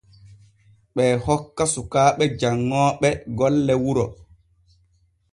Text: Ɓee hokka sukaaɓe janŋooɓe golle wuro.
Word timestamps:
Ɓee 0.95 1.13
hokka 1.25 1.63
sukaaɓe 1.73 2.23
janŋooɓe 2.39 3.09
golle 3.37 3.73
wuro. 3.83 4.05